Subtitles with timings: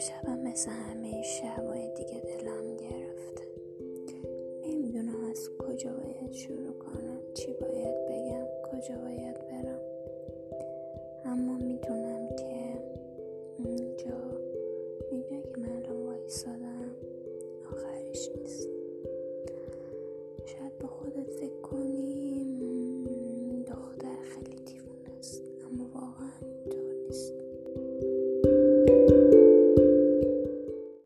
[0.00, 3.42] شبم مثل همه شبای دیگه دلم گرفته.
[4.66, 9.80] نمی‌دونم از کجا باید شروع کنم چی باید بگم کجا باید برم.
[11.24, 12.82] اما می‌دونم که
[13.56, 14.40] اینجا
[15.10, 16.90] اینجا که من رو وایسادم
[17.72, 18.68] آخرش نیست.
[20.46, 27.39] شاید با خودت فکر کنی دختر خیلی دیوونه است اما واقعا اینطور نیست.